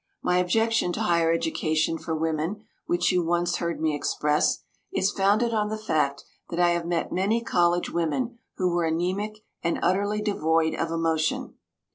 My 0.23 0.39
objection 0.39 0.91
to 0.93 1.01
higher 1.01 1.31
education 1.31 1.99
for 1.99 2.15
women, 2.15 2.63
which 2.87 3.11
you 3.11 3.23
once 3.23 3.57
heard 3.57 3.79
me 3.79 3.93
express, 3.95 4.63
is 4.91 5.11
founded 5.11 5.53
on 5.53 5.69
the 5.69 5.77
fact 5.77 6.23
that 6.49 6.59
I 6.59 6.69
have 6.71 6.87
met 6.87 7.11
many 7.11 7.43
college 7.43 7.91
women 7.91 8.39
who 8.57 8.71
were 8.73 8.87
anaemic 8.87 9.43
and 9.61 9.77
utterly 9.83 10.19
devoid 10.19 10.73
of 10.73 10.89
emotion. 10.89 11.53